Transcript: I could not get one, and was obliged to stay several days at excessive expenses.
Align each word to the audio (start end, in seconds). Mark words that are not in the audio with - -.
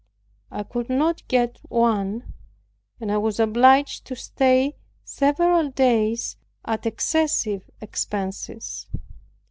I 0.49 0.63
could 0.63 0.89
not 0.89 1.21
get 1.27 1.59
one, 1.69 2.33
and 2.99 3.21
was 3.21 3.39
obliged 3.39 4.03
to 4.05 4.15
stay 4.15 4.75
several 5.03 5.69
days 5.69 6.37
at 6.65 6.87
excessive 6.87 7.69
expenses. 7.81 8.87